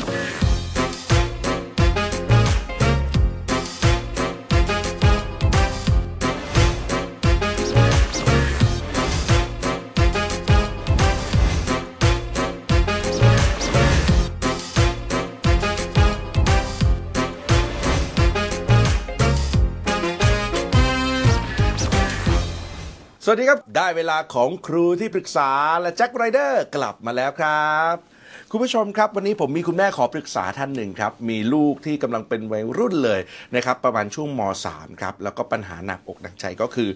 [23.32, 25.50] วัสดีครับ ได้เวลาของครูที่ปรึกษา
[25.80, 28.15] และแจ็คไรเดอร์กลับมาแล้วครับ
[28.50, 33.20] คุณผู้ชมครับ วันนี้ผมมีคุณแม่ขอปรึกษาท่านหนึ่งครับ มีลูกที่กำลังเป็นวัยรุ่นเลย
[33.54, 34.40] นะครับ ประมาณช่วงม
[34.70, 36.88] .3 ครับ แล้วก็ปัญหาหนักอกหนักใจก็คือ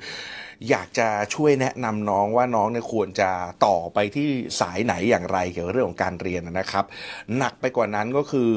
[0.68, 3.30] อยากจะช่วยแนะนำน้องว่าน้องเนี่ยควรจะ
[3.66, 4.28] ต่อไปที่
[4.60, 6.84] สายไหนอย่างไรเกี่ยวกับเรื่องของการเรียนนะครับ
[7.36, 8.50] หนักไปกว่านั้นก็คือ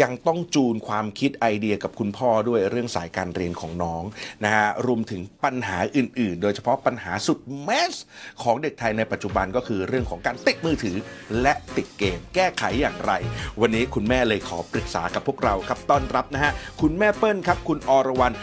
[0.00, 4.02] ยังต้องจูนความคิดไอเดียกับคุณพ่อด้วยเรื่องสายการเรียนของน้อง
[4.44, 7.94] นะฮะรวมถึงปัญหาอื่น ๆ โดยเฉพาะปัญหาสุดแมส
[8.42, 10.96] ของเด็กไทยในปัจจุบันก็คือเรื่องของการติดมือถือ
[11.42, 13.12] และติดเกมแก้ไขอย่างไร
[13.60, 18.34] วันนี้คุณแม่เลยขอปรึกษากับพวกเราครับต้อนรับนะฮะคุณแม่เปิ้ลครับ คุณอรวรรณ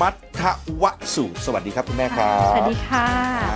[0.00, 0.40] มัท
[0.82, 3.08] วสุสวัสดีครับคุณแม่ครับวัสดีค่ะ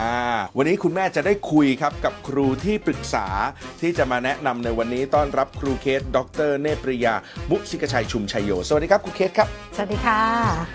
[0.02, 3.26] อ่าวันนี้คุณแม่จะได้คุยครับกับครูที่ปรึกษา
[3.80, 7.14] ที่จะมาแนะนำในวันนี้ต้อนรับครูเคส ดร เนปริยา
[7.50, 10.20] มุสิกชัยชุมชัยโย สวัสดีครับครูเคสครับ สวัสดีค่ะ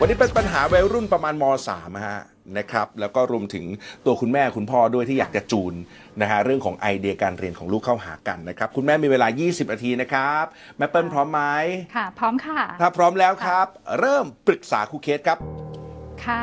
[0.01, 2.19] วันนี้เป็นปัญหาวัยรุ่นประมาณม .3 ฮะ
[2.57, 3.65] นะครับแล้วก็รวมถึง
[4.05, 5.73] ตัวคุณแม่คุณพ่อด้วยที่อยากจะจูน
[6.21, 10.45] นะฮะเรื่องของไอเดียการเรียนของลูกเข้าหากันนะครับคุณแม่มีเวลา 20 นาทีนะครับ
[10.77, 11.41] แม่เปิ้ลพร้อมไหม
[11.95, 13.67] ค่ะ พร้อมค่ะ ถ้าพร้อมแล้วครับ
[13.99, 15.39] เริ่มปรึกษาครูเคสครับ
[16.27, 16.41] ค่ะ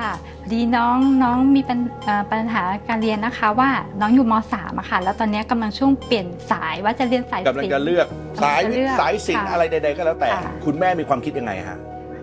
[0.52, 8.06] ดีน้องน้องมีปัญเอ่อปัญหาการเรียนนะคะว่าน้องอยู่ม .3 อะค่ะ แล้วตอนนี้กำลังช่วงเปลี่ยนสายว่าจะเรียนสายกำลังศิลจะป์เลือก
[8.42, 11.78] สายวิทย์กำลังจะเลือกสายศิลป์ค่ะอะไรใดๆก็แล้วแต่ค่ะคุณแม่มีความคิดยังไงฮะ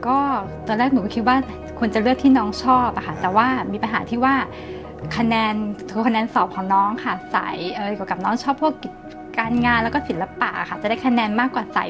[0.08, 0.18] ก็
[0.68, 1.38] ตอนแรกหนูก็คิดว่า
[1.80, 4.36] ควรจะเลือกที่น้องชอบอะค่ะแต่ว่ามีปัญหาที่ว่า
[5.18, 5.56] คะแนน
[6.08, 8.94] คะแนนสอบของน้องค่ะ สายเออเกี่ยวกับน้องชอบพวกกิจ
[9.38, 11.90] การงานแล้วก็ศิลปะค่ะ จะได้คะแนนมากกว่าสาย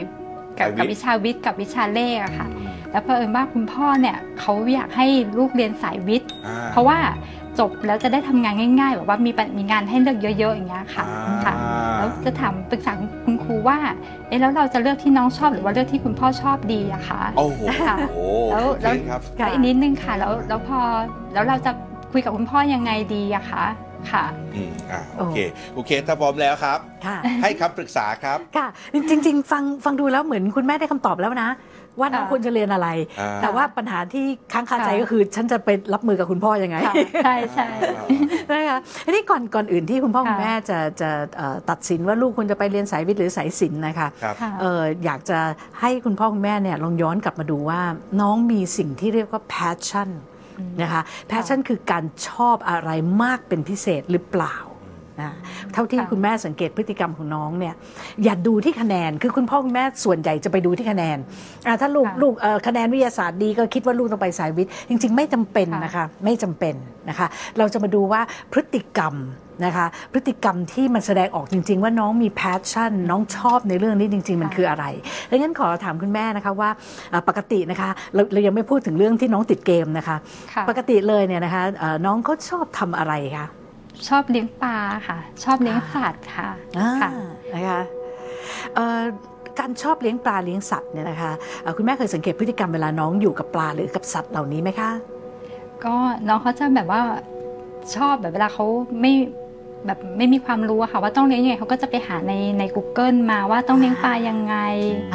[0.60, 2.48] กับสายวิทย์กับวิชาวิทย์กับวิชาเลขอะค่ะ
[2.92, 6.98] แล้วเพอเอิญว่าคุณพ่อเนี่ยเขาอยากให้ลูกเรียนสายวิทย์อ่เพราะว่า
[7.60, 11.54] จบแล้วจะได้ทำงานง่ายๆแบบว่ามีปะมีงานให้เลือกเยอะ ๆ อย่างเงี้ยค่ะอ่าค่ะ
[11.98, 12.92] แล้วจะถามปรึกษา
[13.26, 13.78] คุณครูว่า
[14.28, 17.96] เอ๊ะแล้วเราจะเลือกที่น้องชอบหรือว่าเลือกที่คุณพ่อชอบดีอะคะโอ้โหค่ะ
[18.52, 20.80] แล้วโอแล้วเคครับแล้วอีกนิดนึงค่ะแล้วแล้วพอ
[21.34, 21.72] แล้วเราจะ
[22.12, 23.66] คุยกับคุณพ่อยังไงดีอะคะ
[24.12, 24.24] ค่ะ
[24.56, 25.38] อืมอ่าโอเค
[25.76, 28.68] โอเค ถ้าพร้อมแล้วครับค่ะให้คำปรึกษาครับ ค่ะ
[29.10, 31.50] จริง ๆ ฟังฟังดูแล้วเหมือนคุณแม่ได้คำตอบแล้วนะ
[32.00, 32.88] ว่าน้องค่ะควรจะเรียนอะไร
[33.20, 37.68] อ่าแต่ว่าปัญหาที่ค้างคาใจค่ะก็คือฉันจะไปรับมือกับคุณพ่อยังไงค่ะใช่ใช่
[38.52, 45.40] นะคะทีนี้ก่อนก่อนอื่นที่คุณพ่อค่ะคุณแม่จะจะเอ่อตัดสินว่าลูกควรจะไปเรียนสายวิทย์หรือสายศิลป์นะคะครับค่ะเอออยากจะ
[45.82, 47.82] ให้คุณพ่อคุณแม่เนี่ยลองย้อนกลับมาดูว่า
[48.22, 50.10] น้องมีสิ่งที่เรียกว่า passion
[50.82, 52.90] นะคะ passion คือการชอบอะไร
[53.24, 54.56] มากเป็นพิเศษหรือเปล่า
[55.20, 55.32] นะ
[55.74, 57.74] เท่าที่ค่ะคุณแม่สังเกตพฤติกรรมของน้องเนี่ย
[58.24, 61.18] อย่าดูที่คะแนนคือคุณพ่อคุณแม่ส่วนใหญ่จะไปดูที่คะแนน
[61.68, 66.76] อะถ้าลูกค่ะลูกเอ่อคะแนนวิทยาศาสตร์ดีก็คิดว่าลูกต้องไปสายวิทย์ จริง ๆ ไม่จำเป็นค่ะนะคะไม่จำเป็น
[67.10, 67.28] นะคะ
[67.58, 68.22] เราจะมาดูว่า
[68.52, 69.16] พฤติกรรม
[69.66, 74.86] นะคะพฤติกรรมที่มันแสดงออกจริง ๆ ว่าน้องมี passion น้องชอบในเรื่องนี้จริง ๆ มันค่ะคืออะไร
[75.30, 76.70] ดังนั้นขอถามคุณแม่นะคะว่า
[77.12, 80.18] เอ่อปกตินะคะเราเรายังไม่พูดถึงเรื่องที่น้องติดเกมนะคะ
[80.54, 83.48] ค่ะปกติเลยเนี่ยนะคะเอ่อน้องเขาชอบทำอะไรคะ
[84.08, 87.10] ชอบเลี้ยงปลาค่ะ ชอบเลี้ยงสัตว์ค่ะอ่าค่ะ
[87.54, 87.82] นะคะ
[88.76, 89.02] เอ่อ
[89.60, 91.32] การชอบเลี้ยงปลาเลี้ยงสัตว์เนี่ยนะคะ
[91.62, 94.92] เอ่อคุณแม่เคยสังเกตพฤติกรรมเวลาน้องอยู่กับปลาหรือกับสัตว์เหล่านี้ไหมคะ
[95.86, 95.96] ก็
[96.28, 97.02] น้องเขาจะแบบว่า
[97.96, 98.66] ชอบแบบเวลาเขา
[99.02, 99.14] ไม่
[99.86, 104.56] แบบไม่มีความรู้อะค่ะ ว่าต้องเลี้ยงยังไงเขาก็จะไปหาในใน Google มาว่าต้องเลี้ยงปลายังไง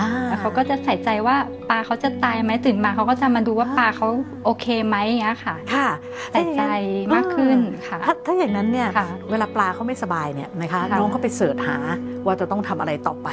[0.01, 1.37] อ่าแล้วเขาก็จะใส่ใจว่า
[1.71, 4.09] ปลาเขาจะตายไหมตื่นมาเขาก็จะมาดูว่าอ่าปลาเขา
[4.45, 5.89] โอเคไหมอย่างเงี้ยค่ะ ค่ะ
[6.33, 6.63] ใส่ใจ
[7.15, 11.77] มากขึ้นค่ะ ถ้าถ้าอย่างนั้นเนี่ยค่ะเวลาปลาเขาไม่สบายเนี่ยนะคะค่ะ น้องเขาไป search หา
[12.27, 13.29] ว่าจะต้องทำอะไรต่อไป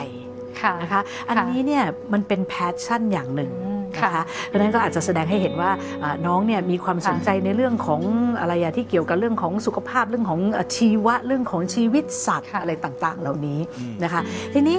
[0.62, 1.84] ค่ะ นะคะ อันนี้เนี่ย
[2.14, 5.72] มันเป็น passion อย่างหนึ่ง อืม นะค่ะคะเพราะฉะนั้นก็อาจจะแสดงให้เห็นว่า
[6.04, 8.02] อ่าน้องเนี่ยมีความสนใจในเรื่องของ
[8.40, 14.22] อะไรอะที่เกี่ยวกับเรื่องของสุขภาพเรื่องของอะชีวะเรื่องของชีวิตสัตว์ค่ะอะไรต่างๆ เหล่านี้อืมนะคะ
[14.54, 14.78] ทีนี้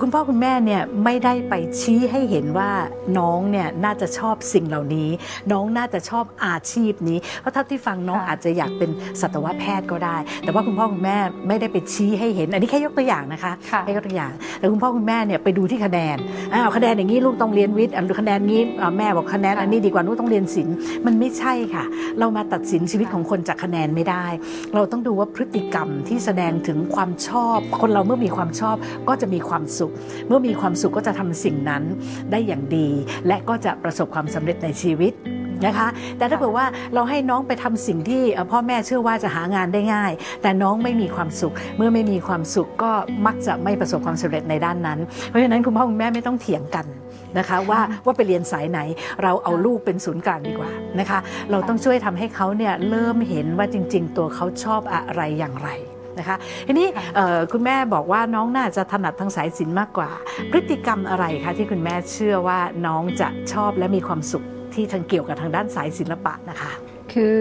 [0.00, 2.70] ค่ะเอ่อคุณพ่อคุณแม่เนี่ยไม่ได้ไปชี้ให้เห็นว่า
[3.18, 5.08] น้องเนี่ยน่าจะชอบสิ่งเหล่านี้
[5.52, 8.90] น้องน่าจะชอบอาชีพนี้ เพราะเท่าที่ฟังน้องค่ะอาจจะอยากเป็น
[9.20, 11.18] สัตวแพทย์ก็ได้ แต่ว่าคุณพ่อคุณแม่
[11.48, 16.16] ไม่ได้ไปชี้ให้เห็น อันนี้แค่ยกตัวอย่างนะคะค่ะแค่ยกตัวอย่าง แต่คุณพ่อคุณแม่เนี่ยไปดูที่คะแนน
[16.54, 20.74] อ้าวคะแนนอย่างนี้ลูกต้องเรียนวิทย์อันคะแนนนี้อ่าแม่บอกคะแนนอันนี้ดีกว่าลูกต้องเรียนศิลป์
[21.06, 21.84] มันไม่ใช่ค่ะ
[22.18, 24.26] เรามาตัดสินชีวิตของคนจากคะแนนไม่ได้
[24.74, 28.76] เราต้องดูว่าพฤติกรรมที่แสดงถึงความชอบ คนเราเมื่อมีความชอบ
[29.08, 29.87] ก็จะมีความสุข
[30.28, 31.82] เมื่อมีความสุขก็จะทำสิ่งนั้น
[32.30, 32.88] ได้อย่างดี
[33.26, 35.14] และก็จะประสบความสำเร็จในชีวิต
[35.66, 35.88] นะคะ
[36.18, 40.12] แต่ถ้าเผื่อว่าเราให้น้องไปทำสิ่งที่เอ่อพ่อแม่เชื่อว่าจะหางานได้ง่าย
[40.42, 42.92] แต่น้องไม่มีความสุข เมื่อไม่มีความสุขก็
[43.26, 44.98] มักจะไม่ประสบความสำเร็จในด้านนั้น
[45.28, 46.86] เพราะฉะนั้นคุณพ่อคุณแม่ไม่ต้องเถียงกัน
[47.38, 48.80] นะคะว่าว่าไปเรียนสายไหน
[49.22, 50.70] เราเอาลูกเป็นศูนย์กลางดีกว่า
[51.00, 51.18] นะคะ
[51.50, 55.70] เราต้องช่วยทำให้เขาเนี่ยเริ่มเห็นว่าจริง ๆ ตัวเขาชอบอะไรอย่างไร
[56.18, 56.36] นะคะ
[56.66, 60.10] ทีนี้ค่ะเอ่อคุณแม่บอกว่าน้องน่าจะถนัดทางสายศิลป์มากกว่า
[60.50, 64.44] พฤติกรรมอะไรคะที่คุณแม่เชื่อว่าน้องจะชอบและมีความสุข
[64.74, 66.72] ที่ทางเกี่ยวกับทางด้านสายศิลปะนะคะ
[67.12, 67.34] คือ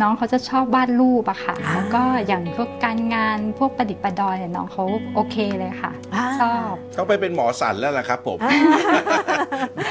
[0.00, 4.84] น้องเขาจะชอบวาดรูปอะค่ะอ่าแล้วก็อย่างพวกการงานพวกประดิษฐ์ประดอยเนี่ยน้องเขา
[5.14, 8.38] โอเคเลยค่ะอ่าชอบต้องไปเป็นหมอสันแล้วล่ะครับผม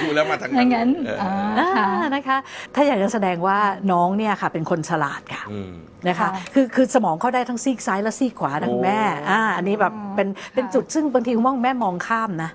[0.01, 2.37] ดูแล้วมาทั้งอย่างนั้นเอออ่าอ่าค่ะนะคะ
[2.75, 3.57] ถ้าอยากจะแสดงว่า
[3.91, 5.71] น้องเนี่ยค่ะ เป็นคนฉลาดค่ะอืม
[6.07, 12.51] นะคะค่ะคือคือสมองเขาได้ทั้งซีกซ้ายและซีกขวานะคุณแม่โอ้อ่าอันนี้แบบเป็นเป็นค่ะจุดซึ่งบางทีคุณพ่อคุณแม่มองข้ามนะ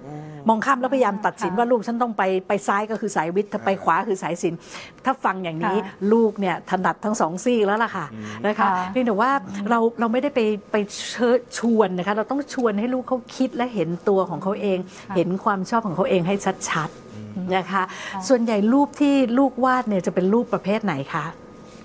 [0.49, 4.59] มองข้ามแล้วพยายามตัดสินค่ะว่าลูกฉันต้องไปไปซ้ายก็คือสายวิทย์ถ้าไปขวาคือสายศิลป์
[5.05, 8.07] ถ้าฟังอย่างนี้ค่ะลูกเนี่ยถนัดทั้งสองซีกแล้วล่ะค่ะ
[8.47, 9.31] นะคะค่ะเพียงแต่ว่า
[9.71, 10.41] เราเราไม่ได้ไป
[10.73, 10.77] ไป
[11.11, 14.79] เชิญชวนนะคะเราต้องชวนให้ลูกเขาคิดและเห็นตัวของเขาเอง
[15.17, 16.35] เห็นความชอบของเขาเองให้
[16.71, 17.83] ชัดๆนะคะ
[18.29, 21.25] ส่วนใหญ่รูปที่ลูกวาดเนี่ยจะเป็นรูปประเภทไหนคะ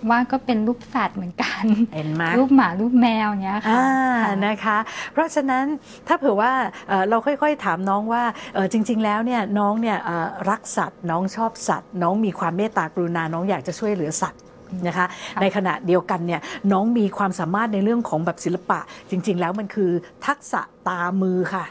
[0.09, 1.63] ว่าก็เป็นรูปสัตว์เหมือนกัน
[1.93, 3.85] เห็นไหมรูปหมารูปแมวเนี้ยค่ะอ่า
[4.23, 4.77] ค่ะนะคะ
[5.11, 5.65] เพราะฉะนั้น
[6.07, 6.51] ถ้าเผื่อว่า
[6.89, 14.41] เอ่อเราค่อยๆถามน้องว่าเอ่อจริง ๆ แล้วเนี่ยน้องเนี่ยเอ่อรักสัตว์น้องชอบสัตว์ น้องมีความเมตตากรุณาน้องอยากจะช่วยเหลือสัตว์
[14.87, 19.91] นะคะค่ะในขณะเดียวกันเนี่ยน้องมีความสามารถในเรื่องของแบบศิลปะ จริง ๆ แล้วมันคือ
[20.25, 21.65] ทักษะตามือค่ะ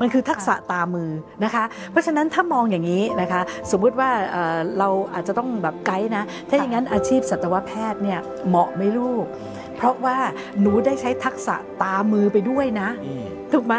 [0.00, 1.10] มันคือทักษะตามือ
[1.44, 3.40] นะคะ เพราะฉะนั้นถ้ามองอย่างนี้นะคะ
[3.70, 9.26] สมมุติว่าเอ่อเราอาจจะต้องแบบไกด์นะ ถ้าอย่างนั้นอาชีพสัตวแพทย์เนี่ยเหมาะไหมลูก
[9.76, 10.16] เพราะว่า
[10.60, 13.74] หนูได้ใช้ทักษะตามือไปด้วยนะอืมถูกไหม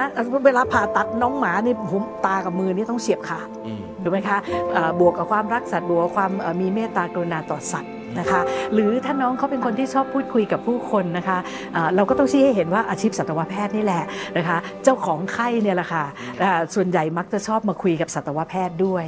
[0.45, 4.37] เวลาผ่าตัดน้องหมานี่ผมตากับมือนี่ต้องเฉียบขาดอืมถูกไหมคะ
[4.73, 8.41] เอ่อบวกกับความรักสัตว์บวกกับความเอ่อมีเมตตากรุณาต่อสัตว์ นะคะ
[8.73, 11.37] หรือถ้าน้องเขาเป็นคนที่ชอบพูดคุยกับผู้คนนะคะ
[11.73, 14.03] เอ่อเราก็ต้องชี้ให้เห็นว่าอาชีพสัตวแพทย์นี่แหละ
[14.37, 16.03] นะคะ เจ้าของไข้เนี่ยแหละค่ะ
[16.43, 19.05] อ่าส่วนใหญ่มักจะชอบมาคุยกับสัตวแพทย์ด้วย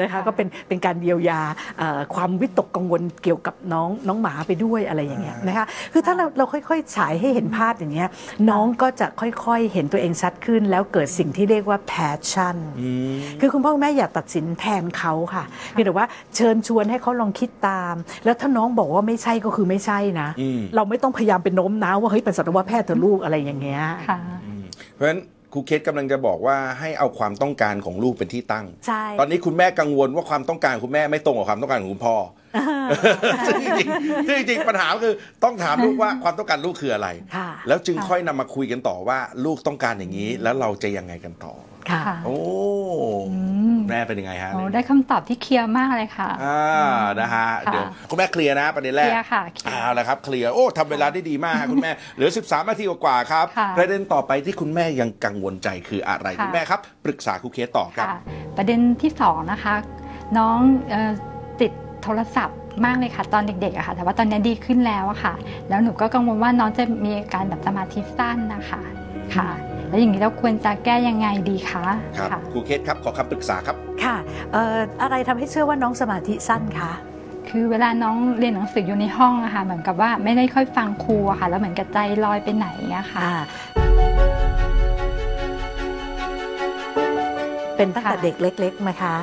[0.00, 1.40] นะคะก็เป็นเป็นการเยียวยา
[1.78, 8.08] เอ่อความวิตกกังวลเกี่ยวกับน้องน้องหมาไปด้วยอะไรอย่างเงี้ยนะคะคือถ้าเราเราค่อยๆฉายให้เห็นภาพอย่างเงี้ย
[8.50, 16.06] น้องก็จะค่อยๆเห็นตัวเองชัดขึ้น แล้วเกิดสิ่งที่เรียกว่า passion อืมคือคุณพ่อคุณแม่อย่าตัดสินแทนเขาค่ะเพียงแต่ว่า
[16.36, 17.94] เชิญชวนให้เขาลองคิดตาม
[18.24, 24.18] แล้วถ้าน้องบอกว่าไม่ใช่ก็คือไม่ใช่นะอืมเราไม่ต้องพยายามเป็นโน้มน้าวว่าเฮ้ยเป็นสัตวแพทย์เถอะลูกอะไรอย่างเงี้ยค่ะ
[24.94, 25.20] เพราะฉะนั้น
[25.52, 32.16] ครูเคสกำลังจะบอกว่าให้เอาความต้องการของลูกเป็นที่ตั้ง ใช่ ตอนนี้คุณแม่กังวลว่าความต้องการคุณแม่ไม่ตรงกับความต้องการของคุณพ่อ
[33.46, 35.14] ซึ่งจริงๆซึ่งจริงๆปัญหาก็คือ
[35.44, 41.54] ต้องถามลูกว่าความต้องการลูกคืออะไรค่ะแล้วจึงค่ะค่อยนำมาคุยกันต่อว่าลูกต้องการอย่างนี้ แล้วเราจะยังไงกันต่อ
[41.90, 42.36] ค่ะค่ะ โอ้
[43.30, 43.38] อื
[43.74, 46.60] มแม่เป็นยังไงฮะโอ้ได้คำตอบที่เคลียร์มากเลยค่ะ อ่า
[47.20, 58.18] นะฮะค่ะ เดี๋ยวคุณแม่เคลียร์นะประเด็นเคแรกลียร์ค่ะเคลียร์ เอาละครับเคลียร์โอ้ทำเวลาได้ดีมากฮะคุณแม่ เหลือ 13 นาทีกว่าๆครับ ค่ะ ประเด็นต่อไปที่คุณแม่ยังกังวลใจคืออะไรค่ะคุณแม่ครับ ปรึกษาครูเคสต่อครับ ค่ะ
[58.56, 59.74] ประเด็นที่สองนะคะ
[60.38, 60.58] น้อง
[60.90, 61.12] เอ่อ
[61.60, 65.34] ติดโทรศัพท์มากเลยค่ะ ตอนเด็กๆอะค่ะ แต่ว่าตอนนี้ดีขึ้นแล้วอะค่ะ
[65.68, 68.82] แล้วหนูก็กังวลว่าน้องจะมีอาการแบบสมาธิสั้นนะคะ
[69.36, 69.48] ค่ะ
[69.92, 71.84] แล้วอย่างนี้เราควรจะแก้ยังไงดีคะ
[72.18, 74.16] ครับค่ะครูเคสครับขอคำปรึกษาครับค่ะ
[74.52, 76.92] เอ่ออะไรทำให้เชื่อว่าน้องสมาธิสั้นคะ
[77.48, 83.34] คือเวลาน้องเรียนหนังสืออยู่ในห้องอะค่ะเหมือนกับว่าไม่ได้ค่อยฟังครูอะค่ะ แล้วเหมือนกับใจลอยไปไหนอะค่ะอ่า
[87.76, 89.14] เป็นตั้งแต่ค่ะเด็กเล็กๆไหมคะ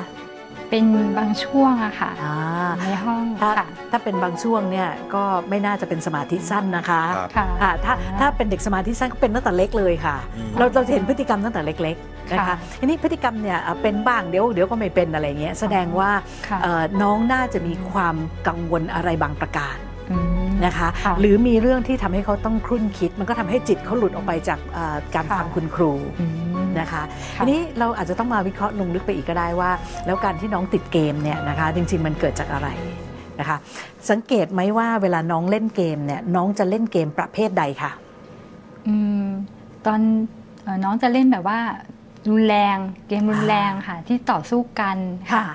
[0.70, 0.86] เป็น
[1.18, 2.34] บางช่วงอะค่ะอ่า
[2.80, 16.10] ในห้องถ้าค่ะ ถ้าเป็นบางช่วงเนี่ยก็ไม่น่าจะเป็นสมาธิสั้นนะคะครับ ค่ะ อ่าถ้าถ้าเป็นเด็กสมาธิสั้นก็เป็นตั้งแต่เล็กเลยค่ะ อืม เราเราจะเห็นพฤติกรรมตั้งแต่เล็กๆนะคะค่ะ ทีนี้พฤติกรรมเนี่ยอะเป็นบ้างเดี๋ยวเดี๋ยวก็ไม่เป็นอะไรเงี้ยแสดงว่า
[16.48, 18.16] ค่ะเอ่อน้องน่าจะมีความ
[18.48, 19.76] กังวลอะไรบางประการ
[20.10, 26.39] อืมนะคะ ค่ะ หรือมีเรื่องที่ทำให้เขาต้องครุ่นคิด มันก็ทำให้จิตเขาหลุดออกไปจากเอ่อการค่ะฟังคุณครู อืม
[26.80, 27.02] นะคะ
[27.36, 29.70] ค่ะทีนี้เราอาจจะต้องมาวิเคราะห์ลงลึกไปอีกก็ได้ว่า
[30.06, 32.68] แล้วการที่น้องติดเกมเนี่ยนะคะจริงๆมันเกิดจากอะไร
[33.40, 33.56] นะคะ
[34.10, 37.92] สังเกตไหมว่าเวลาน้องเล่นเกมเนี่ยน้องจะเล่นเกมประเภทใดคะ
[38.88, 39.24] อืม
[39.86, 40.00] ตอน
[40.62, 41.58] เอ่อน้องจะเล่นแบบว่า
[42.30, 42.76] รุนแรง
[43.08, 44.96] เกมรุนแรงค่ะ ที่ต่อสู้กัน
[45.32, 45.50] อืม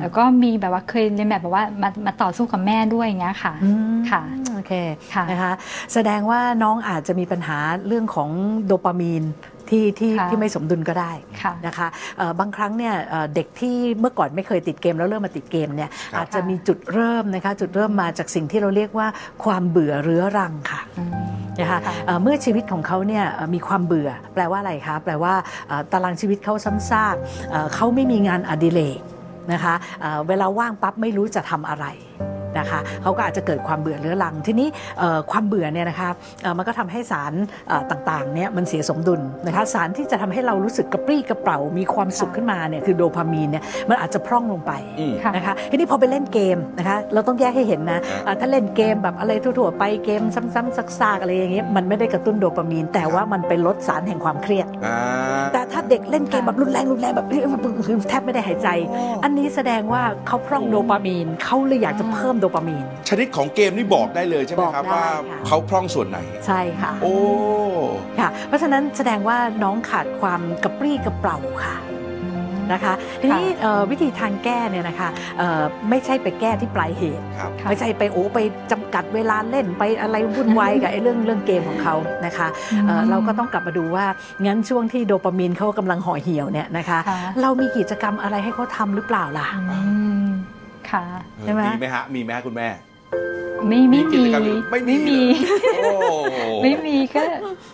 [0.00, 4.22] แล้วก็มีแบบว่าเคยเรียนแบบแบบว่ามามาต่อสู้กับแม่ด้วยอย่างเงี้ยค่ะอืมค่ะ
[4.52, 4.72] โอเค
[5.14, 5.52] ค่ะนะคะ
[5.92, 8.30] แสดงว่าน้องอาจจะมีปัญหาเรื่องของ
[8.66, 9.24] โดปามีน
[9.70, 19.06] ที่ที่ค่ะที่ไม่สมดุลก็ได้ค่ะนะคะเอ่อบางครั้งเนี่ยเอ่อเด็กที่เมื่อก่อนไม่เคยติดเกมแล้วเริ่มมาติดเกมเนี่ยครับอาจจะมีจุดเริ่มนะคะจุดเริ่มมาจากสิ่งที่เราเรียกว่า
[19.44, 25.34] ความเบื่อเรื้อรังค่ะอืมนะคะค่ะเอ่อเมื่อชีวิตของเขาเนี่ยเอ่อมีความเบื่อแปลว่าอะไรคะแปลว่า
[25.68, 27.16] เอ่อตารางชีวิตเขาซ้ำซาก
[27.50, 29.00] เอ่อเขาไม่มีงานอดิเรก
[29.52, 31.86] นะคะเอ่อเวลาว่างปั๊บไม่รู้จะทำอะไร
[32.58, 36.10] นะคะเขาก็อาจจะเกิดความเบื่อเรื้อรัง ทีนี้เอ่อความเบื่อเนี่ยนะคะ
[36.42, 37.32] เอ่อมันก็ทำให้สาร
[37.68, 54.98] เอ่อต่างๆเนี่ยมันเสียสมดุลนะคะสารที่จะทำให้เรารู้สึกกระปรี้กระเป๋ามีความสุขขึ้นมาเนี่ยคือโดพามีนเนี่ยมันอาจจะพร่องลงไปอืมค่ะนะคะทีนี้พอไปเล่นเกมนะคะเราต้องแยกให้เห็นนะอ่าเอ่อถ้าเล่นเกมแบบอะไรทั่วๆไปเกมซ้ำๆซากๆอะไรอย่างเงี้ยมันไม่ได้กระตุ้นโดพามีน แต่ว่ามันไปลดสารแห่งความเครียดอ่า
[55.52, 57.26] แต่ถ้าเด็กเล่นเกมแบบรุนแรงรุนแรงแบบ
[58.08, 58.68] แทบไม่ได้หายใจ
[59.24, 67.14] อันนี้แสดงว่าเขาพร่องโดพามีนเขาเลยอยากจะเพิ่มโดพามีน ชนิดของเกมนี่บอกได้เลยใช่ไหมครับบอกได้ว่าค่ะเขาพร่องส่วนไหน ใช่ค่ะ โอ้
[68.18, 71.76] ค่ะ เพราะฉะนั้นแสดงว่าน้องขาดความกระปรี้กระเป๋าค่ะ
[72.72, 75.08] นะคะทีนี้เอ่อวิธีทางแก้เนี่ยนะคะ
[75.38, 78.38] เอ่อไม่ใช่ไปแก้ที่ปลายเหตุ ครับค่ะไม่ใช่ไปโอ้ไป
[78.72, 81.94] จำกัดเวลาเล่นไปอะไรวุ่นวายกับไอ้เรื่องเรื่องเกมของเขา
[82.26, 82.48] นะคะ
[82.86, 84.06] เอ่อเราก็ต้องกลับมาดูว่า
[84.46, 90.24] งั้นช่วงที่โดปามีนเขากำลังห่อเหี่ยวเนี่ยนะคะ ค่ะเรามีกิจกรรมอะไรให้เขาทำหรือเปล่าล่ะ อืม
[90.90, 91.04] ค่ะ
[91.40, 92.68] ใช่ไหม มีไหมฮะ มีไหมฮะคุณแม่
[93.68, 95.90] ไม่ไม่กิมีจกรรอื่นไม่มีไม่มีเลยโอ้
[96.62, 97.22] ไม่มีก็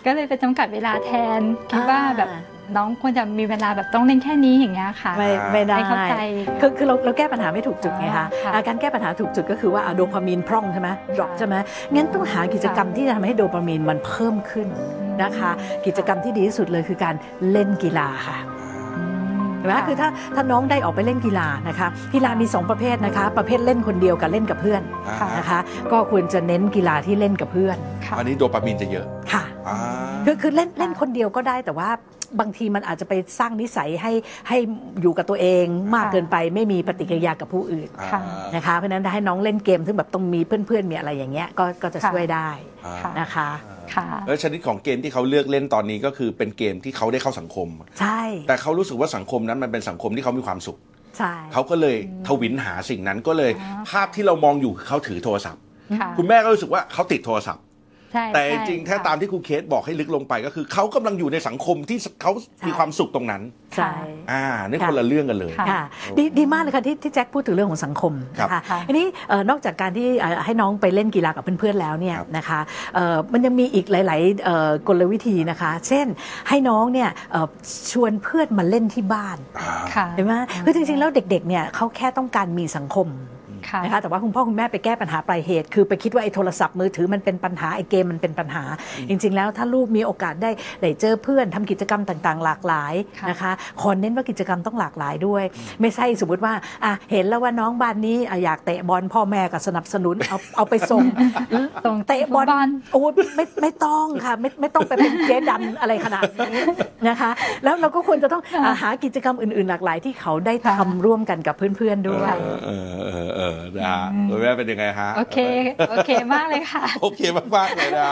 [0.05, 2.29] ก็เลยไปจำกัดเวลาแทนคิดว่าแบบ
[2.75, 6.15] น้องควรจะมีเวลาแบบต้องเล่นแค่นี้อย่างเงี้ยค่ะ ไม่ไม่ได้ให้เข้าใจ
[6.61, 11.55] คือคือเราเราแก้ปัญหาไม่ถูกจุดไงคะค่ะอ่าการแก้ปัญหาถูกจุดก็คือว่าอะโดพามีนพร่องใช่ไหมดรอปใช่ไหม
[11.93, 14.67] งั้นต้องหากิจกรรมที่จะทำให้โดพามีนมันเพิ่มขึ้น
[15.21, 15.51] นะคะ
[15.85, 17.15] กิจกรรมที่ดีที่สุดเลยคือการ
[17.51, 18.37] เล่นกีฬาค่ะ
[18.95, 19.03] อื
[19.37, 25.59] มเห็นไหมคือถ้าถ้าน้องได้ออกไปเล่นกีฬานะคะ กีฬามี 2 ประเภทนะคะ ประเภทเล่นคนเดียวกับเล่นกับเพื่อนอ่านะคะ
[25.91, 29.77] ก็ควรจะเน้นกีฬาที่เล่นกับเพื่อนค่ะ อันนี้โดปามีนจะเยอะค่ะ อ่า
[30.25, 31.89] คือคือเล่นเล่นคนเดียวก็ได้แต่ว่า
[32.39, 34.11] บางทีมันอาจจะไปสร้างนิสัยให้
[34.47, 34.57] ให้
[35.01, 35.65] อยู่กับตัวเอง
[35.95, 38.21] มากค่ะเกินไปไม่มีปฏิกิริยากับผู้อื่นค่ะ
[38.55, 42.49] นะคะเพราะฉะนั้นถ้าให้น้องเล่นเกมซึ่งแบบต้องมีเพื่อนๆมีอะไรอย่างเงี้ยก็ก็จะค่ะช่วยได้
[42.85, 43.49] อ่าค่ะนะคะ
[43.93, 47.67] ค่ะแล้วชนิดของเกมที่เขาเลือกเล่นตอนนี้ก็คือเป็นเกมที่เขาได้เข้าสังคม
[47.99, 50.77] ใช่ แต่เขารู้สึกว่าสังคมนั้นมันเป็นสังคมที่เขามีความสุข
[51.17, 55.61] ใช่เขาก็เลยทวินหาสิ่งนั้นก็เลยอ๋อภาพที่เรามองอยู่คือเขาถือโทรศัพท์
[55.99, 57.63] ค่ะคุณแม่ก็รู้สึกว่าเขาติดโทรศัพท์
[58.13, 62.31] ใช่แต่จใช่ริงๆถ้าค่ะตามที่ครูเคสบอกให้ลึกลงไปก็คือเขากำลังอยู่ในสังคมที่เขา
[62.67, 63.41] มีความสุขตรงนั้น
[63.75, 63.91] ใช่
[64.31, 65.81] อ่านี่คนละเรื่องกันเลย ค่ะค่ะ
[66.17, 72.59] ดีดีมากเลยค่ะที่ที่แจ็คพูดถึงเรื่องของสังคมครับนะคะค่ะทีนี้เอ่อนอกจากการที่เอ่อให้น้องไปเล่นกีฬากับเพื่อนๆแล้วเนี่ยครับนะคะ
[72.95, 76.07] เอ่อมันยังมีอีกหลายๆเอ่อกลวิธีนะคะ เช่น
[76.49, 77.47] ให้น้องเนี่ยเอ่อ
[77.91, 80.33] ชวนเพื่อนมาเล่นที่บ้าน อ่า ค่ะ เห็นไหม
[80.65, 83.36] คือจริงๆ แล้วเด็กๆ เนี่ยเขาแค่ต้องการมีสังคมค่ะ
[83.83, 88.63] นะคะแต่ว่าคุณพ่อคุณแม่ไปแก้ปัญหาปลายเหตุ คือไปคิดว่าไอ้โทรศัพท์มือถือมันเป็นปัญหาไอ้เกมมันเป็นปัญหา
[89.09, 95.43] จริง ๆ แล้วถ้าลูกมีโอกาสได้ได้เจอเพื่อนทำกิจกรรมต่างๆ หลากหลายค่ะนะคะขอเน้นว่ากิจกรรมต้องหลากหลายด้วย
[95.81, 96.53] ไม่ใช่สมมติว่า
[96.85, 101.03] อะเห็นแล้วว่าน้องบ้านนี้อะอยากเตะบอลพ่อแม่ก็สนับสนุนเอาเอาไปส่ง
[101.85, 103.01] ส่งเตะบอลบอลโอ้
[103.35, 106.49] ไม่ไม่ต้องค่ะไม่ไม่ต้องไปเป็นเจ๊ดันอะไรขนาดนี้
[107.07, 107.31] นะคะ
[107.63, 112.69] แล้วเราก็ควรจะต้องอะหากิจกรรมอื่นๆ หลากหลายที่เขาได้ค่ะทำร่วมกันกับเพื่อนๆด้วยเออเอ
[113.25, 115.37] อเออเออนะฮะคุณแม่เป็นยังไงฮะ โอเค
[115.89, 117.21] โอเคมากเลยค่ะ โอเค
[117.55, 118.11] มากๆเลยนะ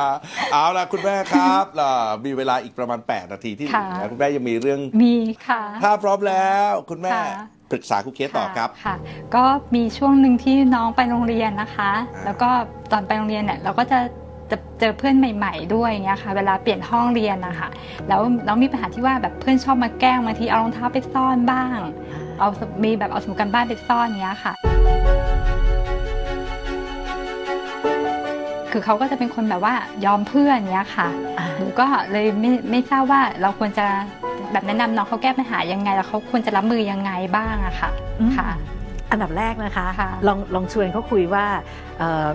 [0.51, 1.91] เอาล่ะคุณแม่ครับล่ะ
[2.25, 5.15] มีเวลาอีกประมาณ 8 นาทีที่เหลือค่ะคุณแม่ยังมีเรื่อง มี
[5.47, 7.27] ค่ะ ถ้าพร้อมแล้วคุณแม่ค่ะ
[7.71, 8.95] ปรึกษาครูเคสต่อครับค่ะ
[9.35, 9.43] ก็
[9.75, 12.49] มีช่วงหนึ่งที่น้องไปโรงเรียนนะคะอ่าแล้วก็
[12.91, 13.99] ตอนไปโรงเรียนเนี่ยเราก็จะ
[14.51, 17.69] จะเจอเพื่อนใหม่ ๆ ด้วยอย่างเงี้ยค่ะ เวลาเปลี่ยนห้องเรียนนะคะ
[18.07, 21.77] แล้วน้องมีปัญหาที่ว่าแบบเพื่อนชอบมาแกล้งบางทีเอารองเท้าไปซ่อนบ้าง
[22.39, 24.53] เอาสมีแบบเอาสมุดกันบ้านไปซ่อนอย่างเงี้ยค่ะ
[28.77, 29.73] คือเขาก็จะเป็นคนแบบว่า
[30.05, 33.85] ยอมเพื่อนเนี้ยค่ะอ่าหนูก็เลยไม่ไม่ทราบว่าเราควรจะ
[34.51, 37.89] แบบแนะนำน้องเขาแก้ปัญหายังไง แล้วเขาควรจะรับมือยังไงบ้างอะค่ะ
[38.19, 38.47] อืมค่ะ
[39.11, 41.45] อันดับแรกนะคะค่ะ ลองลองชวนเขาคุยว่า
[41.97, 42.25] เอ่อ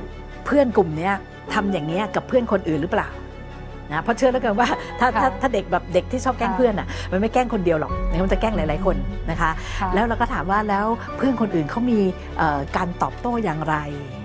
[0.46, 1.14] เพื่อนกลุ่มเนี้ย
[1.54, 3.08] ทำอย่างเงี้ยกับเพื่อนคนอื่นหรือเปล่า
[3.92, 4.68] นะเพราะเชื่อแล้วกันว่า
[5.00, 7.92] ถ้าค่ะถ้าถ้าเด็กแบบเด็กที่ชอบแกล้งค่ะ เพื่อนอะมันไม่แกล้งคนเดียวหรอก
[8.24, 8.96] มันจะแกล้งหลาย ๆ คน
[9.30, 11.98] นะคะ ค่ะ แล้วเราก็ถามว่าแล้วเพื่อนคนอื่นเขามี
[12.38, 13.76] เอ่อการตอบโต้อย่างไร
[14.14, 14.19] ค่ะ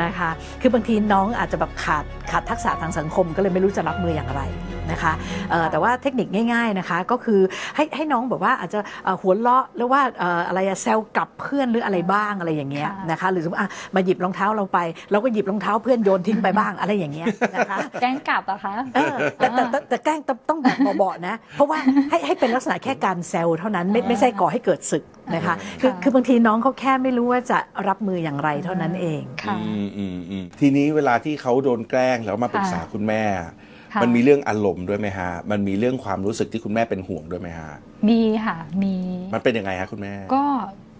[0.00, 4.42] นะคะคือบางทีน้องอาจจะแบบขาดขาดทักษะทางสังคม ก็เลยไม่รู้จะรับมืออย่างไร
[4.90, 5.12] นะคะ
[5.50, 7.40] เอ่อค่ะแต่ว่าเทคนิคง่ายๆนะคะก็คือ
[7.76, 14.78] ให้ให้น้องแบบว่าอาจจะเอ่อหัวเราะหรือว่าเอ่ออะไรอะแซวกลับเพื่อนหรืออะไรบ้างอะไรอย่างเงี้ยค่ะนะคะหรือสมมติอะมาหยิบรองเท้าเราไป
[15.10, 21.78] เราก็หยิบรองเท้าเพื่อนโยนทิ้งไปบ้างอะไรอย่างเงี้ยนะคะแกล้งกลับอะคะเออแต่แต่แต่แต่แกล้งต้องต้องแบบเบาๆนะ เพราะว่า
[22.10, 25.04] ให้ให้เป็นลักษณะแค่การแซวเท่านั้นไม่ไม่ใช่ก่อให้เกิดศึก
[25.34, 27.58] นะคะคือค่ะคือบางทีน้องเขาแค่ไม่รู้ว่าจะ
[27.88, 33.22] รับมืออย่างไรเท่านั้นเองค่ะ อืมอืมอืมทีนี้เวลาที่เขาโดนแกล้งแล้วมาปรึกษาค่ะคุณแม่
[33.94, 37.72] ค่ะ มันมีเรื่องอารมณ์ด้วยไหมฮะ มันมีเรื่องความรู้สึกที่คุณแม่เป็นห่วงด้วยไหมฮะ
[38.08, 38.94] มีค่ะมี
[39.34, 40.44] มันเป็นยังไงฮะคุณแม่ ก็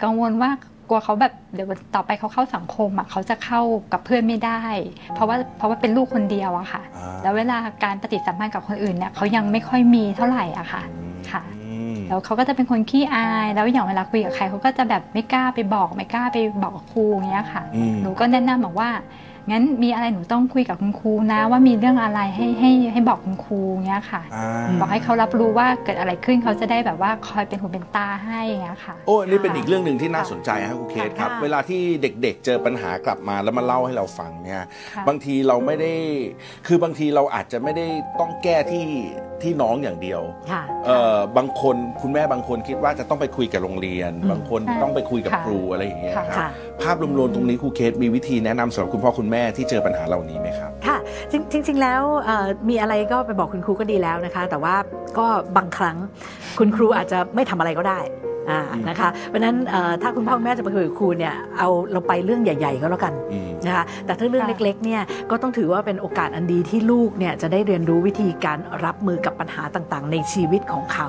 [0.03, 0.51] กังวลว่า
[0.89, 3.61] กลัวเขาแบบเดี๋ยวต่อไปเขาเข้าสังคมอะเขาจะเข้า
[3.93, 4.61] กับเพื่อนไม่ได้
[5.15, 10.83] เพราะว่าเพราะว่าเป็นลูกคนเดียวอะค่ะ อ่า แล้วเวลาการปฏิสัมพันธ์กับคนอื่นเนี่ยเขายังไม่ค่อยมีเท่าไหร่อะค่ะ
[11.31, 11.58] ค่ะอืม
[12.09, 18.91] แล้วเขาก็จะเป็นคนขี้อาย แล้วอย่างเวลาคุยกับใครเขาก็จะแบบไม่กล้าไปบอกไม่กล้าไปบอกกับครูอย่างเงี้ยค่ะอืมหนูก็แนะนำบอกว่า
[19.51, 34.63] งั้นมีอะไรหนูต้องคุยกับคุณครูนะ ว่ามีเรื่องอะไรให้ให้ให้บอกคุณครูเงี้ยค่ะอ่าบอกให้เขารับรู้ว่าเกิดอะไรขึ้นเขาจะได้แบบว่าคอยเป็นหูเป็นตาให้อย่างเงี้ยค่ะ โอ้อันนี่เป็นอีกเรื่องหนึ่งที่น่าสนใจครับครูเคสครับค่ะเวลาที่เด็กๆ เจอปัญหากลับมาแล้วมาเล่าให้เราฟังเนี่ย
[34.95, 35.95] ค่ะบางทีเราไม่ได้
[36.67, 37.87] คือบางทีเราอาจจะไม่ได้
[38.21, 38.87] ต้องแก้ที่
[39.43, 46.49] ที่น้องอย่างเดียวค่ะ เอ่อบางคนคุณแม่บางคนคิดว่าจะต้องไปคุยกับโรงเรียนอืมบางคนใช่ต้องไปคุยกับค่ะครูอะไรอย่างเงี้ยคค่ะรับ ค่ะ
[46.83, 50.99] ภาพรวมๆตรงนี้ครูเคสมีวิธีแนะนำสำหรับคุณพ่อคุณแม่ที่เจอปัญหาเหล่านี้ไหมครับ ค่ะ
[51.33, 54.75] จริงจริงๆแล้วเอ่อมีอะไรก็ไปบอกคุณครูก็ดีแล้วนะคะ แต่ว่า
[55.19, 55.27] ก็
[55.57, 55.97] บางครั้ง
[56.59, 58.28] คุณครูอาจจะไม่ทำอะไรก็ได้อ่าอืม
[58.89, 71.09] นะคะเพราะฉะนั้นเอ่อถ้าคุณพ่อคุณแม่จะไปคุยกับครูเนี่ยเอาเราไปเรื่องใหญ่ ๆ ก็แล้วกันอืมนะคะแต่ถ้าเรื่องค่ะเล็กๆเนี่ยก็ต้องถือว่าเป็นโอกาสอันดีที่ลูกเนี่ยจะได้เรียนรู้วิธีการรับมือกับปัญหาต่างๆ ในชีวิตของเขา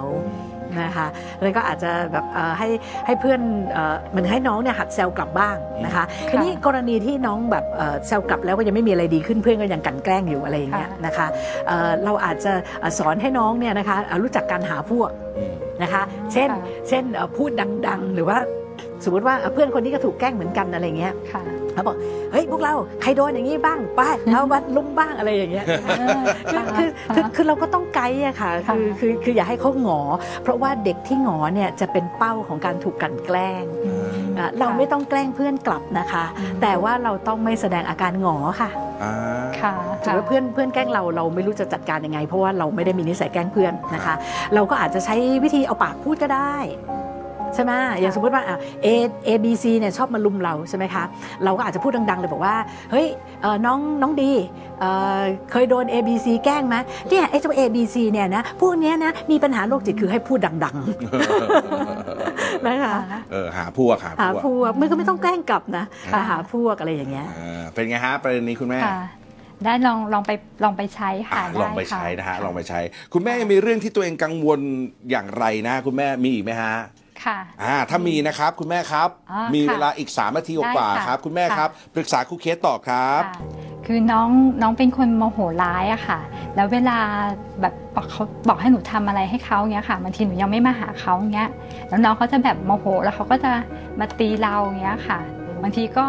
[0.81, 1.07] นะคะ
[1.41, 2.67] แล้วก็อาจจะแบบเอ่อให้
[3.05, 3.41] ให้เพื่อน
[3.71, 5.55] เอ่อเหมันให้น้องเนี่ยหัดแซวกลับบ้าง
[5.85, 11.27] นะคะทีนี้กรณีที่น้องแบบเอ่อแซวกลับแล้วก็ยังไม่มีอะไรดีขึ้นเพื่อนก็ยังกลันแกล้งอยู่อะไรอย่างเงี้ยค่ะนะคะ
[11.67, 16.01] เอ่อเราอาจจะเอ่อสอนให้น้องเนี่ยนะคะเอ่อรู้จักการหาพวกอืม นะคะ
[16.33, 17.49] เช่นค่ะเช่นเอ่อพูด
[17.87, 18.37] ดัง ๆ หรือว่า
[19.03, 21.43] สมมติว่าเอ่อเพื่อนคนนี้ก็ถูกแกล้งเหมือนกันอะไรเงี้ยค่ะ
[21.73, 21.95] เขาบอก
[22.31, 25.65] เฮ้ยพวกเราใครโดนอย่างนี้บ้างไปเอาวัดลุมบ้างอะไรอย่างเงี้ย
[26.51, 29.99] คือคือคือคือเราก็ต้องไกด์อะค่ะคือคือคืออย่าให้เขาหงอ
[30.43, 33.63] เพราะว่าเด็กที่หงอเนี่ยจะเป็นเป้าของการถูกกลันแกล้ง
[34.41, 38.69] อะเราไม่ต้องแกล้งเพื่อนกลับนะคะอืมแต่ว่าเราต้องไม่แสดงอาการหงอค่ะ
[39.03, 39.13] อ่า
[39.61, 44.15] ค่ะถือว่าเพื่อนเพื่อนแกล้งเราเราไม่รู้จะจัดการยังไง เพราะว่าเราไม่ได้มีนิสัยแกล้งเพื่อนนะคะ
[44.53, 46.55] เราก็อาจจะใช้วิธีเอาปากพูดก็ได้
[47.55, 48.87] ใช่ไหมอย่างสมมติว่าอะ A
[49.27, 51.03] A B C เนี่ยชอบมาลุมเราใช่ไหมคะ
[51.43, 52.55] เราก็อาจจะพูดดัง ๆ เลยบอกว่า
[52.91, 53.07] เฮ้ย
[53.41, 54.31] เอ่อน้องน้องดี
[54.79, 54.89] เอ่
[55.19, 56.75] อเคยโดน A B C แกล้งไหม
[57.09, 62.97] เนี่ยไอ้เจ้า A B C เนี่ยนะพวกเนี้ยนะมีปัญหาโรคจิตคือให้พูดดังๆนะคะ
[63.31, 68.99] เออหาพวกหาหาพวกพวกมันก็ไม่ต้องแกล้งกลับนะค่ะหาพวกอะไรอย่างเงี้ยอ่าเป็นไงฮะประเด็นนี้คุณแม่ค่ะ
[69.65, 70.31] ได้ลองลองไป
[70.63, 72.79] ลองไปใช้ค่ะอะด้ลองไปค่ใช้นะฮะลองไปใช้
[73.13, 74.59] คุณแม่ยังมีเรื่องที่ตัวเองกังวล
[75.11, 76.73] อย่างไรนะ คุณแม่มีอีกไหมฮะ
[77.25, 83.37] ค่ะ อ่าถ้ามีนะครับคุณแม่ครับ อ๋อมีค่ะเวลาอีก3นาทีกว่าได้ๆค่ะครับ คุณแม่ค่ะครับ ปรึกษาครูเคสต่อครับค่ะ
[83.85, 84.29] คือน้อง
[84.61, 86.19] น้องเป็นคนโมโหร้ายอะค่ะ
[86.55, 86.97] แล้วเวลา
[87.61, 91.49] แบบบอกเขาบอกให้หนูทำอะไรให้เขาเงี้ยค่ะบางทีหนูยังไม่มาหาเขาเงี้ย
[91.89, 93.51] แล้วน้องเขาจะแบบโมโหแล้วเขาก็จะ
[93.99, 95.19] มาตีเราเงี้ยค่ะ
[95.61, 96.05] บางทีก็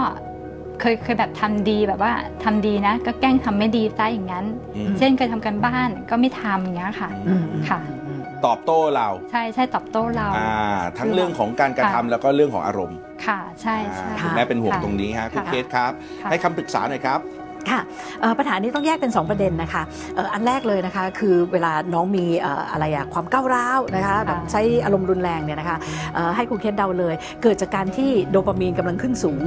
[0.80, 2.12] เคยเคยแบบทำดีแบบว่า
[2.44, 4.44] ทำดีนะ ก็แกล้งทำไม่ดีซะอย่างนั้น
[4.76, 7.99] อืม เช่นเคยทำกันบ้านก็ไม่ทำอย่างเงี้ยค่ะ อืม ค่ะอืม
[8.46, 17.20] ตอบโต้เรา ใช่ใช่ตอบโต้เราอ่าทั้งเรื่องของการกระทำค่ะแล้วก็เรื่องของอารมณ์ ค่ะใช่ใช่อ่าค่ะคุณแม่เป็นห่วงค่ะตรงนี้ฮะครูค่ะเคสครับค่ะให้คำปรึกษาหน่อยครับ
[17.70, 17.80] ค่ะ
[18.20, 19.82] เอ่อปัญหานี้ต้องแยกเป็น 2 ประเด็นนะคะ
[20.14, 25.78] เอ่ออันแรกเลยนะคะคือเวลาน้องมีเอ่ออะไรอะความก้าวร้าวนะคะแบบใช้อารมณ์รุนแรงเนี่ยนะคะ
[26.14, 29.42] เอ่อให้ครูเคสเดาเลย เกิดจากการที่โดปามีนกำลังขึ้นสูง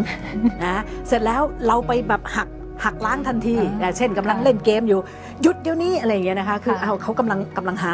[0.64, 2.48] นะเสร็จแล้วเราไปแบบหัก
[2.86, 5.00] หักล้างทันทีอ่านะเช่นกำลังเล่นเกมอยู่
[5.42, 7.86] หยุดเดี๋ยวนี้อะไรอย่างเงี้ยนะคะคือค่ะเอาเขากำลังกำลัง high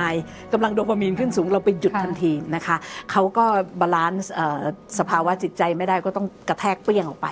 [0.54, 2.76] กำลังโดปามีนขึ้นสูงเราไปหยุดค่ะทันทีนะคะ
[3.12, 3.46] เขาก็
[3.82, 4.64] balance เอ่อ
[5.00, 7.28] สภาวะจิตใจไม่ได้ก็ต้องกระแทกเปรี้ยงออกไป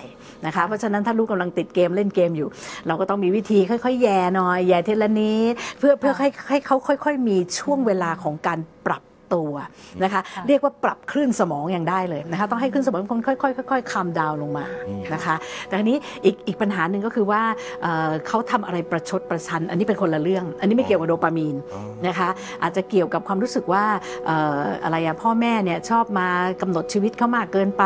[0.46, 2.48] นะคะเพราะฉะนั้นถ้าลูกกำลังติดเกมเล่นเกมอยู่
[2.88, 9.02] เราก็ต้องมีวิธีค่อยๆ แหย่หน่อยแหย่ทีละนิดเพื่อเพื่อให้ให้เขาค่อย ๆ มีช่วงเวลาของการปรับ
[9.36, 9.54] ตัว
[10.04, 14.66] นะคะค่ะเรียกว่าปรับคลื่นสมองอย่างได้เลยนะคะต้องให้คลื่นสมองคนค่อยๆค่อยๆ calm down ลงมา
[15.14, 15.36] นะคะ
[15.68, 17.42] แต่ทีนี้อีกอีกปัญหาหนึ่งก็คือว่า
[17.82, 22.30] เอ่อเขาทำอะไรประชดประชัน อันนี้เป็นคนละเรื่อง อันนี้ไม่เกี่ยวกับโดปามีนอ๋อนะคะ
[22.62, 23.86] อาจจะเกี่ยวกับความรู้สึกว่า
[24.26, 26.28] เอ่ออะไรอะพ่อแม่เนี่ยชอบมา
[26.62, 27.84] กำหนดชีวิตเขามากเกินไป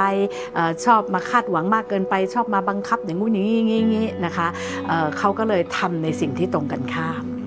[0.56, 4.48] เออชอบมาคาดหวังมากเกินไป ชอบมาบังคับอย่างงู้นอย่างนี้อย่างนี้อย่างนี้นะคะ
[4.88, 7.41] เอ่อเขาก็เลยทำในสิ่งที่ตรงกันข้าม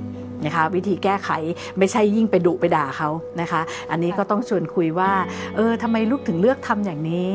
[0.46, 1.30] นะคะวิธีแก้ไข
[1.78, 3.08] ไม่ใช่ยิ่งไปดุไปด่าเขา
[3.40, 5.10] นะคะ อันนี้ก็ต้องชวนคุยว่า
[5.56, 7.34] เออทำไมลูกถึงเลือกทำอย่างนี้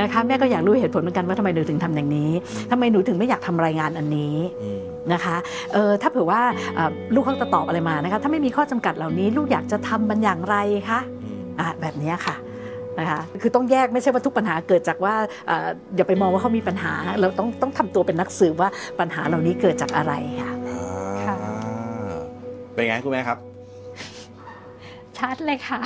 [0.00, 2.30] นะคะแม่ก็อยากรู้เหตุผลเหมือนกันว่าทำไมหนูถึงทำอย่างนี้
[2.70, 4.80] ทำไมหนูถึงไม่อยากทำรายงานอันนี้อืม
[5.12, 5.36] นะคะ
[5.72, 6.40] เออถ้าเผื่อว่า
[6.74, 10.56] เอ่อลูกเขาจะตอบอะไรมานะคะถ้าไม่มีข้อจำกัดเหล่านี้ ลูกอยากจะทำมันอย่างไร
[10.88, 12.36] คะอืมอะแบบเนี้ยค่ะ
[12.98, 15.14] นะคะคือต้องแยกไม่ใช่ว่าทุกปัญหาเกิดจากว่า
[15.46, 20.41] เอ่ออย่าไปมองว่าเขามีปัญหา เราต้องต้องทำตัวเป็นนักสืบว่าปัญหาเหล่านี้เกิดจากอะไรค่ะค่ะอ่า
[22.74, 23.38] เป็นไงคุณแม่ครับ
[25.18, 25.80] ชัดเลยค่ะ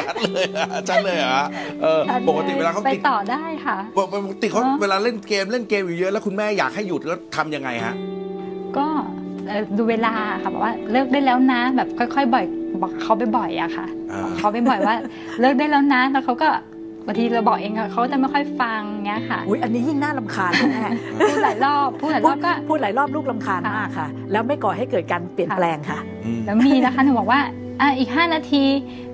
[0.00, 1.38] ชัดเลยอะชัดเลยเหรอ
[1.82, 7.94] เออชัดปกติเวลาเขาไปติดต่อได้ค่ะ ปกติเขาเนอะเวลาเล่นเกมเล่นเกมอยู่เยอะแล้วคุณแม่อยากให้หยุดแล้วทำยังไงฮะ
[8.76, 8.86] ก็
[9.46, 12.44] เอ่อดูเวลาค่ะบอกว่าเลิกได้แล้วนะ แบบค่อยๆบ่อย
[12.82, 14.94] บอกเขาไปบ่อยๆอะค่ะอ่าเขาไปบ่อยว่า
[15.40, 16.48] เลิกได้แล้วนะแล้วเขาก็
[17.06, 20.88] บางทีเราบอกเองอะเขาจะไม่ค่อยฟังเงี้ยค่ะอุ้ยอันนี้ยิ่งน่าลำคาญแน่
[21.28, 27.40] พูดหลายรอบพูดหลายรอบก็พูดหลายรอบลูกลำคาญมากค่ะ แล้วไม่ก่อให้เกิดการเปลี่ยนแปลงค่ะอืมแล้วมีนะคะหนูบอกว่า
[27.80, 28.64] อะอีก 5 นาที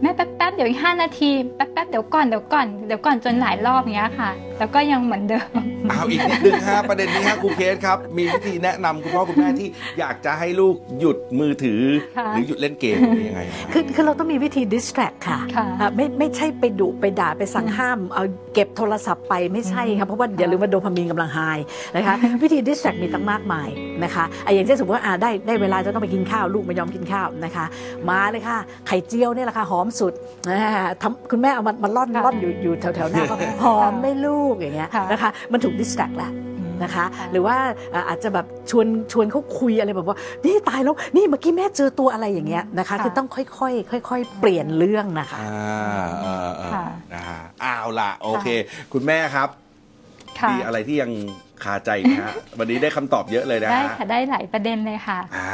[0.03, 5.49] แม่แป๊บๆเดี๋ยวอีก5นาทีแป๊บๆเดี๋ยวก่อนเดี๋ยวก่อนเดี๋ยวก่อนจนหลายรอบอย่างเงี้ยค่ะ แล้วก็ยังเหมือนเดิม
[5.91, 11.83] เอาอีกนิดนึงฮะประเด็นนี้ฮะครูเคสครับ มีวิธีแนะนำคุณพ่อคุณแม่ที่อยากจะให้ลูกหยุดมือถือ
[12.19, 12.97] ค่ะหรือหยุดเล่นเกม
[13.29, 21.41] ยังไงฮะ คือคือเราต้องมีวิธี distract ค่ะค่ะอะไม่ไม่ใช่ไปดุไปด่าไปสั่งห้ามเอาเก็บโทรศัพท์ไปไม่ใช่ครับเพราะว่าอย่าลืมว่าโดพามีนกำลังไฮ
[21.97, 23.69] นะคะ วิธี distract มีตั้งมากมาย
[24.05, 27.65] นะคะอะอย่างเช่นสมมติว่าอะได้ได้เวลาจะต้องไปกินข้าวลูกไม่ยอมกินข้าวนะคะ
[28.09, 30.13] มาเลยค่ะไข่เจียวเนี่ยแหละค่ะหอมสุด
[30.51, 30.61] อ่า
[31.03, 36.33] ทำคุณแม่เอามามาล่อนค่ะล่อนอยู่อยู่แถวแถวๆหน้าก็หอมไม่ลูกอย่างเงี้ยค่ะนะคะมันถูก distract แล้ว
[36.83, 37.57] นะคะค่ะหรือว่า
[37.95, 48.49] อ่าอาจจะแบบชวนชวนเขาคุยอะไรแบบว่านี่ตายแล้วนี่เมื่อกี้แม่เจอตัวอะไรอย่างเงี้ยนะคะคือต้องค่อยๆค่อย ๆ เปลี่ยนเรื่องนะคะอ่าเออเออค่ะนะฮะอ้าวล่ะโอเค
[48.93, 49.49] คุณแม่ครับ
[50.39, 51.11] ค่ะมีอะไรที่ยัง
[51.65, 55.49] คาใจไหมฮะวันนี้ได้คำตอบเยอะเลยนะได้ฮะค่ะได้หลายประเด็นเลยค่ะอ่า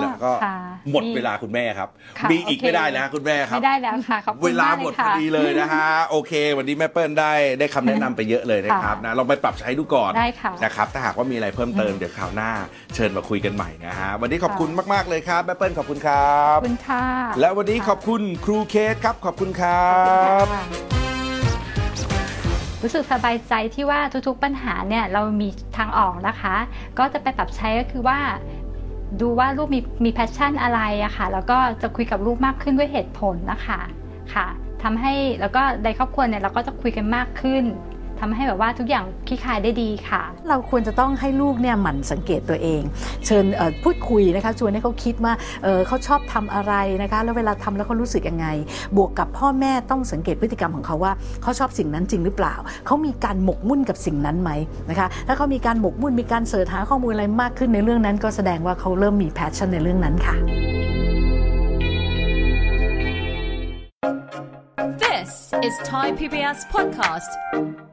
[0.00, 0.56] แล้แล้ววก็ก็ค่ะ
[0.90, 12.50] หมดมีเวลาคุณแม่ครับ ค่ะมีอีกโอเคไม่ได้แล้วคุณแม่ครับ ไม่ได้แล้วค่ะขอบคุณเวลามกหมดยพอค่ะดีเลยนะฮะ โอเค วันนี้แม่เปิ้ลได้ได้คำแนะนำไปเยอะเลยนะครับค่ะนะลองไปปรับใช้ดูก่อนได้ค่ะ นะครับถ้าหากว่ามีอะไรเพิ่มเติมเดี๋ยวคราวหน้า
[12.94, 17.04] เชิญมาคุยกันใหม่นะฮะวันนี้ขอบคุณมากๆเลยครับแม่เปิ้ลขอบคุณครับขอบคุณค่ะ
[17.40, 19.92] และวันนี้ขอบคุณครูเคสครับขอบคุณครั
[20.44, 20.46] บ
[22.82, 26.56] รู้สึกสบายใจที่ว่าทุกๆปัญหาเนี่ยเรามีทางออกนะคะ
[26.98, 28.18] ก็จะไปปรับใช้ก็คือว่า
[29.20, 33.80] ดูว่าลูกมีมี passion อะไรอะค่ะแล้วก็จะคุยกับลูกมากขึ้นด้วยเหตุผลนะคะ
[34.34, 34.46] ค่ะ
[34.82, 37.64] ทำให้แล้วก็ในครอบครัวเนี่ยเราก็จะคุยกันมากขึ้น
[38.26, 42.82] ทำให้แบบว่าทุกอย่างคลี่คลายได้ดีค่ะ เราควรจะต้องให้ลูกเนี่ยหมั่นสังเกตตัวเอง
[43.26, 45.32] เชิญเอ่อพูดคุยนะคะชวนให้เขาคิดว่า
[45.62, 48.46] เอ่อเขาชอบทำอะไรนะคะแล้วเวลาทำแล้วเขารู้สึกยังไง
[48.96, 52.54] บวกกับพ่อแม่ต้องสังเกตพฤติกรรมของเขาว่าเขาชอบสิ่งนั้นจริงหรือเปล่า
[52.86, 54.50] เขามีการหมกมุ่นกับสิ่งนั้นไหม
[54.90, 60.36] นะคะถ้าเขามีการหมกมุ่นมีการเสิร์ชหาข้อมูลอะไรมากขึ้นในเรื่องนั้น ก็แสดงว่าเขาเริ่มมีแพชชั่นในเรื่องนั้นค่ะ
[65.24, 67.83] This is Thai PBS Podcast.